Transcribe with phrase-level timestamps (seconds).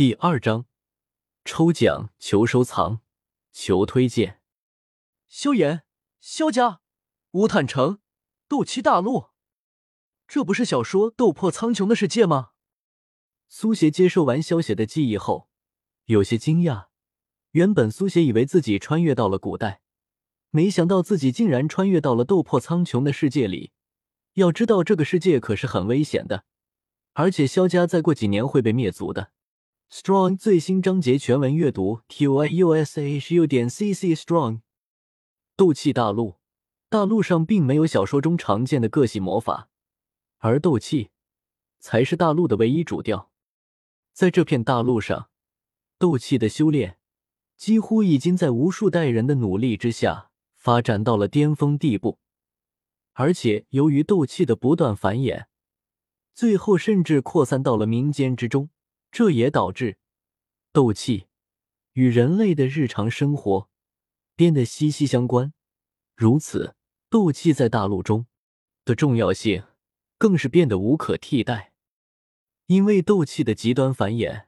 [0.00, 0.64] 第二章
[1.44, 3.02] 抽奖求收藏
[3.52, 4.40] 求推荐。
[5.28, 5.82] 萧炎、
[6.22, 6.80] 萧家、
[7.32, 7.98] 乌坦城、
[8.48, 9.26] 斗气大陆，
[10.26, 12.52] 这不是小说《斗破苍穹》的世界吗？
[13.46, 15.50] 苏邪接受完萧邪的记忆后，
[16.06, 16.86] 有些惊讶。
[17.50, 19.82] 原本苏邪以为自己穿越到了古代，
[20.48, 23.72] 没想到自己竟然穿越到了斗破苍穹的世界里。
[24.32, 26.46] 要知道，这个世界可是很危险的，
[27.12, 29.32] 而且萧家再过几年会被灭族的。
[29.92, 34.60] Strong 最新章节全文阅读：t y u s h u 点 c c strong。
[35.56, 36.36] 斗气大陆，
[36.88, 39.68] 大陆上并没有小说中常见的各系魔法，
[40.38, 41.10] 而斗气
[41.80, 43.32] 才是大陆的唯一主调。
[44.12, 45.28] 在这片大陆上，
[45.98, 46.98] 斗气的修炼。
[47.56, 52.20] 几乎已经在无数代人的努力之下发展到了巅峰地步，
[53.14, 55.46] 而且由于斗气的不断繁衍，
[56.32, 58.70] 最后甚至扩散到了民间之中。
[59.10, 59.98] 这也导致
[60.72, 61.26] 斗气
[61.92, 63.68] 与人类的日常生活
[64.36, 65.52] 变得息息相关。
[66.14, 66.76] 如此，
[67.08, 68.26] 斗气在大陆中
[68.84, 69.64] 的重要性
[70.16, 71.72] 更是变得无可替代，
[72.66, 74.46] 因为斗气的极端繁衍。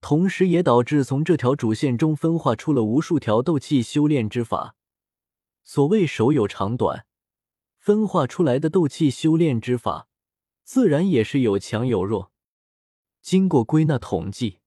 [0.00, 4.74] 同时，也导致从这条主线中分化出了无数条斗气修炼之法。
[5.62, 7.06] 所谓手有长短，
[7.78, 10.08] 分化出来的斗气修炼之法，
[10.64, 12.31] 自然也是有强有弱。
[13.22, 14.58] 经过归纳统计，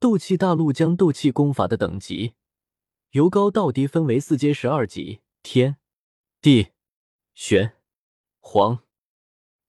[0.00, 2.34] 斗气大陆将斗气功法的等级
[3.12, 5.76] 由高到低分为四阶十二级：天、
[6.42, 6.72] 地、
[7.32, 7.76] 玄、
[8.40, 8.80] 黄，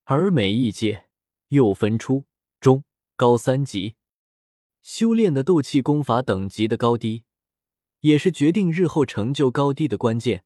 [0.05, 1.05] 而每一阶
[1.49, 2.25] 又分出
[2.59, 2.83] 中、
[3.15, 3.95] 高三级。
[4.81, 7.23] 修炼的斗气功法等级的高低，
[7.99, 10.43] 也是决定日后成就高低的关键。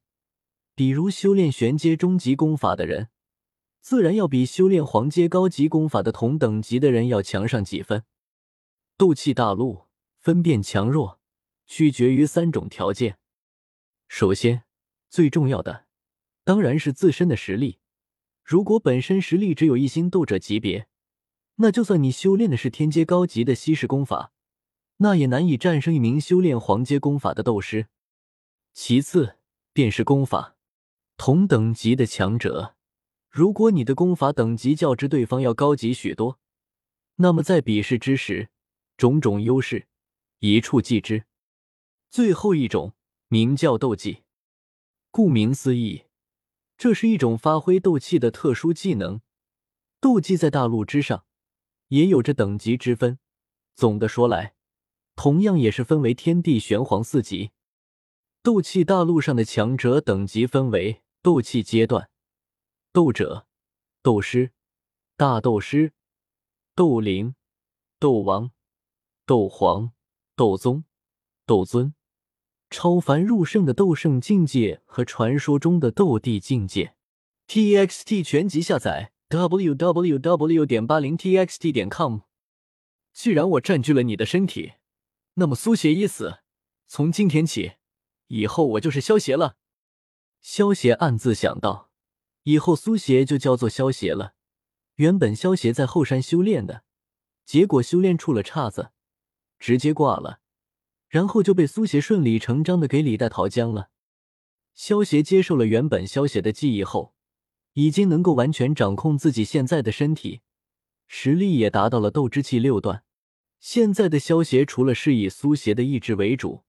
[0.75, 3.09] 比如修炼玄阶中级功法的人，
[3.81, 8.03] 自然要比修炼黄阶高级功法的同等级的人要强上几分。
[8.95, 9.87] 斗气大陆
[10.19, 11.19] 分辨强弱，
[11.65, 13.17] 取决于三种条件。
[14.07, 14.63] 首先，
[15.09, 15.85] 最重要的
[16.43, 17.79] 当然是自身的实力。
[18.43, 20.87] 如果本身实力只有一星斗者级别，
[21.55, 24.31] 那就算你修炼的是天阶高级的稀世功法，
[24.97, 27.87] 那也难以战胜一名修炼黄阶功法的斗师。
[28.73, 29.37] 其次
[29.73, 30.55] 便是功法，
[31.17, 32.75] 同等级的强者，
[33.31, 36.39] 如果你的功法等级较之对方要高级许多，
[37.15, 38.49] 那么在比试之时，
[38.97, 39.87] 种种优势
[40.39, 41.23] 一触即知。
[42.09, 42.93] 最后一种
[43.29, 44.23] 名叫斗技，
[45.09, 46.03] 顾名思义，
[46.77, 49.21] 这是一种发挥斗气的特殊技能。
[49.99, 51.25] 斗技在大陆之上。
[51.91, 53.19] 也有着等级之分。
[53.75, 54.55] 总的说来，
[55.17, 57.51] 同样也是分为天地玄黄四级。
[58.41, 62.09] 斗气大陆上的强者等级分为斗气阶段：
[62.93, 63.47] 斗者、
[64.01, 64.51] 斗师、
[65.15, 65.93] 大斗师、
[66.75, 67.35] 斗灵、
[67.99, 68.51] 斗王、
[69.25, 69.93] 斗皇、
[70.35, 70.83] 斗宗、
[71.45, 71.93] 斗尊、
[72.69, 76.95] 超凡入圣的斗圣境界和传说中的斗帝境界。
[77.47, 79.13] TXT 全集下载。
[79.29, 80.65] www.
[80.65, 81.71] 点八零 txt.
[81.71, 82.19] 点 com。
[83.13, 84.73] 既然我占据了你的身体，
[85.35, 86.39] 那么苏邪已死。
[86.87, 87.75] 从今天起，
[88.27, 89.55] 以后我就是萧邪了。
[90.41, 91.90] 萧邪暗自想到，
[92.43, 94.33] 以后苏邪就叫做萧邪了。
[94.95, 96.83] 原本萧邪在后山修炼的，
[97.45, 98.91] 结果修炼出了岔子，
[99.59, 100.39] 直接挂了，
[101.07, 103.89] 然后就被苏邪顺理成章的给李代桃僵了。
[104.73, 107.13] 萧邪接受了原本萧邪的记忆后。
[107.73, 110.41] 已经能够完全掌控自己现在的身体，
[111.07, 113.05] 实力也达到了斗之气六段。
[113.61, 116.65] 现在的萧邪除了是以苏邪的意志为主，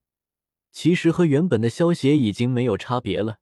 [0.71, 3.41] 其实和原本的萧邪已经没有差别了，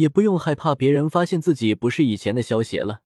[0.00, 3.02] 也不用害怕别人发现自己不是以前的萧邪了。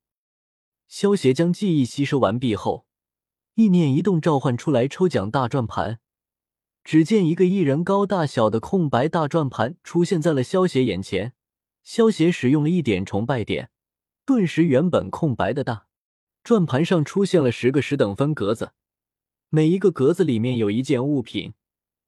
[0.87, 2.87] 萧邪将记忆吸收完毕后，
[3.55, 5.99] 意念一动，召唤出来抽奖大转盘。
[6.85, 11.33] 只见一个一人高大小的空白大转盘出现在了萧邪眼前。
[11.83, 13.71] 萧邪使用了一点崇拜点。
[14.25, 15.87] 顿时，原本空白的大
[16.43, 18.73] 转盘上出现了十个十等分格子，
[19.49, 21.55] 每一个格子里面有一件物品。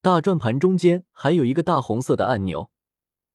[0.01, 2.71] 大转盘中间还有一个大红色的按钮，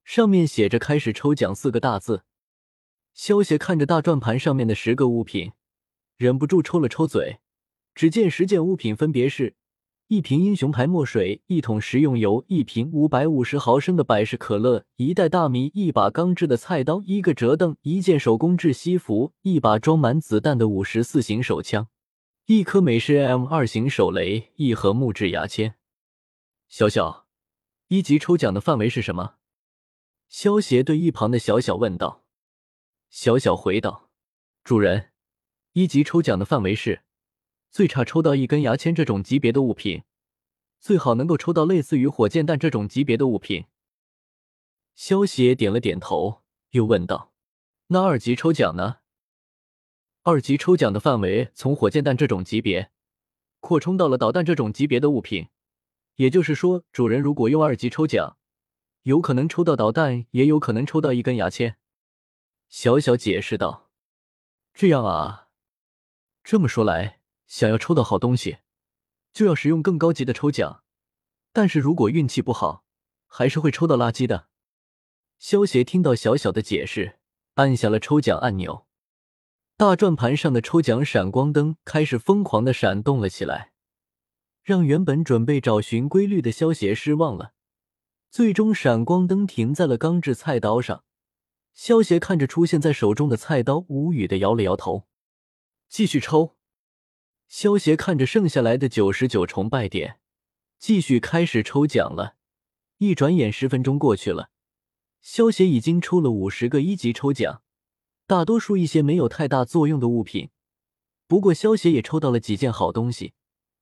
[0.03, 2.23] 上面写着“开始抽奖”四个大字。
[3.13, 5.51] 萧邪看着大转盘上面的十个物品，
[6.17, 7.39] 忍不住抽了抽嘴。
[7.93, 9.55] 只见十件物品分别是。
[10.07, 21.87] 一瓶英雄牌墨水，一桶食用油，一瓶五百五十毫升的百事可乐，一袋大米，一把钢制的菜刀，一个折凳，一件手工制西服，一把装满子弹的五十四型手枪，
[22.45, 25.75] 一颗美式 M 二型手雷，一盒木质牙签。
[26.67, 27.25] 小小，
[27.87, 29.35] 一级抽奖的范围是什么？
[30.31, 32.23] 萧协对一旁的小小问道。
[33.09, 34.09] 小小回道
[34.63, 35.11] ：“主人，
[35.73, 37.01] 一级抽奖的范围是。”
[37.69, 40.03] 最差抽到一根牙签这种级别的物品，
[40.79, 43.65] 最好能够抽到类似于火箭弹这种级别的物品。
[44.95, 47.33] 萧协点了点头，又问道
[47.87, 48.99] ：“那二级抽奖呢？”
[50.23, 52.91] 二级抽奖的范围从火箭弹这种级别
[53.59, 55.49] 扩充到了导弹这种级别的物品，
[56.15, 58.37] 也就是说，主人如果用二级抽奖，
[59.03, 61.77] 有可能抽到导弹，也有可能抽到一根牙签。
[62.69, 63.89] 小小解释道
[64.73, 65.47] ：“这样啊，
[66.43, 68.59] 这么说来，想要抽到好东西，
[69.33, 70.83] 就要使用更高级的抽奖，
[71.51, 72.85] 但是如果运气不好，
[73.25, 74.49] 还是会抽到垃圾的。”
[75.39, 77.17] 萧协听到小小的解释，
[77.55, 78.85] 按下了抽奖按钮。
[79.75, 83.73] 大转盘上的抽奖闪光灯开始疯狂的闪动了起来，
[84.61, 87.53] 让原本准备找寻规律的萧协失望了。
[88.31, 91.03] 最终，闪光灯停在了钢制菜刀上。
[91.73, 95.05] 萧协看着出现在手中的菜刀，无语的摇了摇头。
[95.89, 96.55] 继续抽。
[97.49, 100.21] 萧协看着剩下来的九十九崇拜点，
[100.79, 102.37] 继续开始抽奖了。
[102.99, 104.49] 一转眼，十分钟过去了，
[105.21, 107.61] 萧协已经抽了五十个一级抽奖。
[108.25, 110.51] 大多数一些没有太大作用的物品，
[111.27, 113.33] 不过萧协也抽到了几件好东西，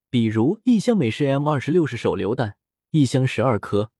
[0.10, 2.58] 比如一箱美式 M 二十六式手榴弹，
[2.90, 3.92] 一箱十二颗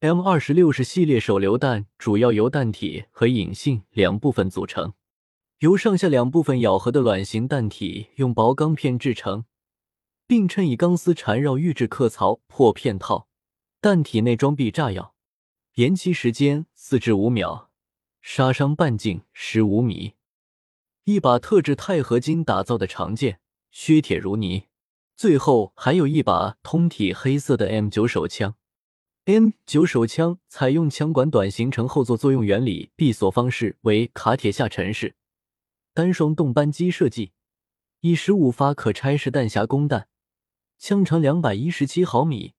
[0.00, 4.92] M 二十六式系列手榴弹，主要由弹体和引信两部分组成，
[5.58, 9.44] 由上下两部分咬合的卵形弹体用薄钢片制成，
[10.24, 13.26] 并衬以钢丝缠绕预制刻槽破片套，
[13.80, 15.16] 弹体内装闭炸药，
[15.74, 17.72] 延期时间四至五秒。
[18.22, 20.14] 杀伤半径十五米，
[21.06, 23.40] 一把特制钛合金打造的长剑，
[23.72, 24.68] 削铁如泥。
[25.16, 28.54] 最后还有一把通体黑色的 M 九手枪。
[29.30, 35.16] M 九手枪采用枪管短行程后座作用原理，闭锁方式为卡铁下沉式，
[35.92, 37.32] 单双动扳机设计，
[38.00, 40.08] 以十五发可拆式弹匣供弹，
[40.78, 42.54] 枪长两百一十七毫米，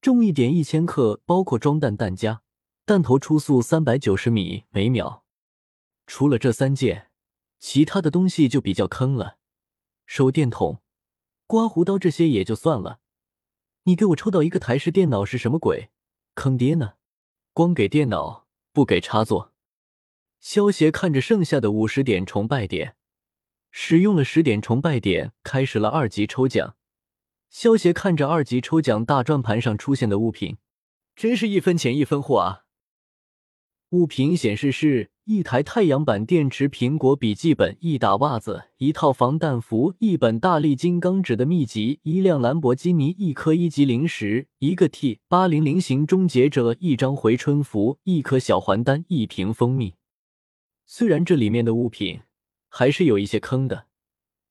[0.00, 2.42] 重一点一千克，包括装弹弹夹。
[2.86, 5.24] 弹头初速三百九十米每秒。
[6.06, 7.10] 除了这三件，
[7.58, 9.38] 其他的东西就比较坑了。
[10.06, 10.80] 手电筒、
[11.48, 13.00] 刮胡刀这些也就算了，
[13.88, 15.88] 你给我抽到一个台式电脑是什么鬼？
[16.34, 16.96] 坑爹呢！
[17.54, 19.54] 光给电脑不给插座。
[20.38, 22.96] 萧协看着剩下的五十点崇拜点，
[23.70, 26.76] 使用了十点崇拜点，开始了二级抽奖。
[27.48, 30.58] 萧协看着二级抽奖大转盘上出现的物品，
[31.16, 32.66] 真是一分钱一分货啊！
[33.90, 49.94] 物品显示是一台太阳板电池、苹果笔记本、一打袜子、一套防弹服、一本大力金刚指的秘籍、一辆兰博基尼、一颗一级零食、一个 T 八零零型终结者、一张回春符、一颗小还丹、一瓶蜂蜜。
[50.84, 52.20] 虽然这里面的物品
[52.68, 53.86] 还是有一些坑的，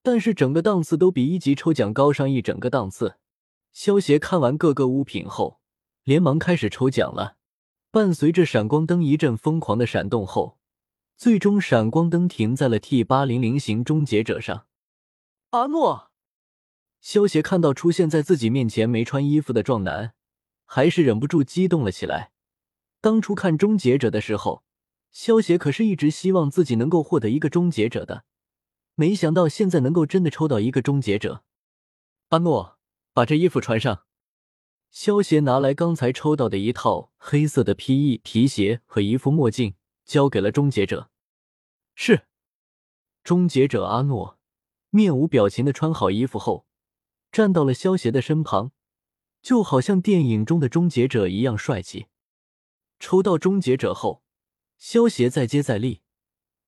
[0.02, 3.14] 但是整个档次都比一级抽奖高上一整个档次。
[3.72, 5.60] 萧协看完各个物品后，
[6.02, 7.37] 连忙开始抽奖了。
[7.90, 10.58] 伴随着闪光灯一阵疯狂的闪动后，
[11.16, 14.66] 最终闪光灯停在了 T 八零零型终结者上。
[15.50, 16.10] 阿诺，
[17.00, 20.12] 萧协看到出现在自己面前没穿衣服的壮男，
[20.66, 22.32] 还是忍不住激动了起来。
[23.00, 24.64] 当初看终结者的时候，
[25.10, 28.24] 萧协可是一直希望自己能够获得一个终结者的，
[28.96, 31.42] 没想到现在能够真的抽到一个终结者。
[32.28, 32.78] 阿诺，
[33.14, 34.04] 把这衣服穿上。
[34.90, 41.10] 萧协拿来刚才抽到的一套黑色的皮衣皮鞋和一副墨镜，交给了终结者。
[41.94, 42.26] 是，
[43.22, 44.38] 终结者阿诺
[44.90, 46.66] 面无表情的穿好衣服后，
[47.30, 48.72] 站到了萧协的身旁，
[49.42, 52.06] 就好像电影中的终结者一样帅气。
[52.98, 54.22] 抽到终结者后，
[54.78, 56.00] 萧协再接再厉，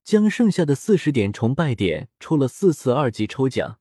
[0.03, 3.79] 将剩下的四十点崇拜点抽了四次二级抽奖。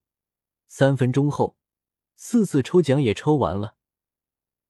[0.66, 1.56] 三分钟后，
[2.16, 3.76] 四次抽奖也抽完了。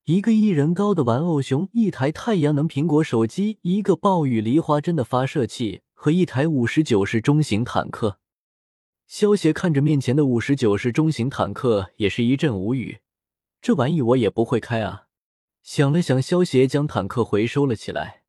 [0.04, 8.18] 一个一人高的玩偶熊，一台太阳能苹果手机，一个暴雨梨花针的发射器和一台五十九式中型坦克。
[9.06, 13.00] 萧协看着面前的五十九式中型坦克，也是一阵无语。
[13.60, 15.06] 这玩意我也不会开啊！
[15.62, 18.22] 想了想，萧协将坦克回收了起来。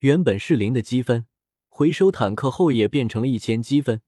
[0.00, 1.26] 原本是零的积分，
[1.68, 4.02] 回收坦克后也变成了一千积分。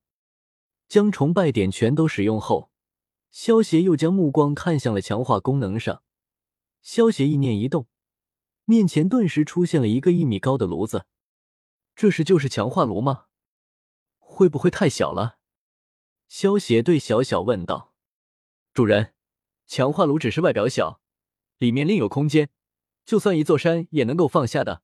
[0.86, 2.70] 将崇拜点全都使用后，
[3.30, 6.02] 萧协又将目光看向了强化功能上。
[6.80, 7.86] 萧协意念一动，
[8.64, 11.06] 面前顿时出现了一个一米高的炉子。
[11.94, 13.26] 这是就是强化炉吗？
[14.18, 15.38] 会不会太小了？
[16.28, 17.94] 萧协对小小问道
[18.72, 19.14] ：“主人，
[19.66, 21.00] 强化炉只是外表小，
[21.58, 22.50] 里面另有空间，
[23.04, 24.82] 就算一座山也能够放下的。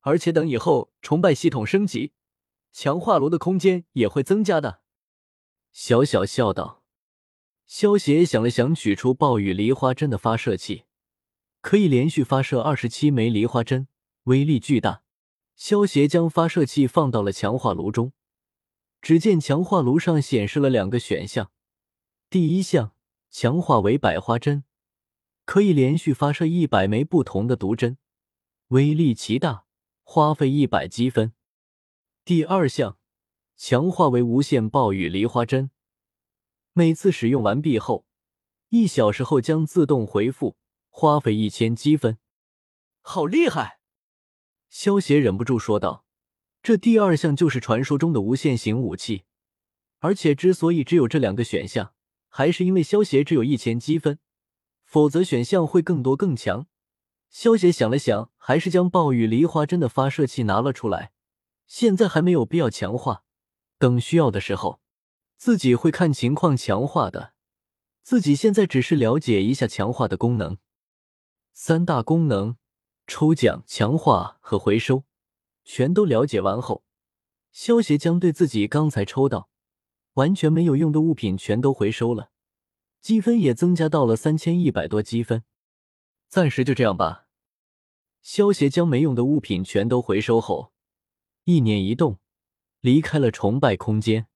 [0.00, 2.12] 而且等以后崇拜系统升级，
[2.72, 4.82] 强化炉的空间也会增加的。”
[5.70, 6.82] 小小笑道。
[7.66, 10.86] 萧协想了想，取出暴雨梨花针的发射器，
[11.60, 13.88] 可以连续发射二十七枚梨花针，
[14.24, 15.02] 威力巨大。
[15.56, 18.12] 萧协将发射器放到了强化炉中，
[19.02, 21.50] 只见强化炉上显示了两个选项。
[22.30, 22.94] 第一项
[23.28, 24.62] 强化为百花针，
[25.44, 27.98] 可以连续发射一百枚不同的毒针，
[28.68, 29.64] 威力极大，
[30.04, 31.32] 花费一百积分。
[32.24, 32.98] 第二项
[33.56, 35.72] 强化为无限暴雨梨花针，
[36.72, 38.06] 每次使用完毕后，
[38.68, 40.56] 一小时后将自动回复，
[41.00, 42.18] 花费一千积分。
[43.02, 43.78] 好厉害！
[44.68, 46.04] 萧协忍不住说道
[46.60, 49.22] ：“这第二项就是传说中的无限型武器，
[50.00, 51.94] 而且之所以只有这两个选项。”
[52.28, 54.18] 还是因为萧协只有一千积分，
[54.84, 56.66] 否则选项会更多更强。
[57.30, 61.12] 萧协想了想，还是将暴雨梨花针的发射器拿了出来。
[61.68, 63.22] 现在还没有必要强化，
[63.78, 64.80] 等需要的时候，
[65.36, 67.34] 自己会看情况强化的。
[68.02, 70.58] 自己现在只是了解一下强化的功能。
[71.60, 72.54] 三大功能：
[73.08, 75.02] 抽奖、强化和回收，
[75.64, 76.84] 全都了解完后，
[77.50, 79.50] 萧协将对自己刚才抽到。
[80.12, 82.30] 完全没有用的物品全都回收了，
[83.00, 85.42] 积分也增加到了三千一百多积分。
[86.28, 87.26] 暂时就这样吧。
[88.22, 90.72] 萧协将没用的物品全都回收后，
[91.42, 92.20] 意念一动，
[92.80, 94.28] 离开了崇拜空间。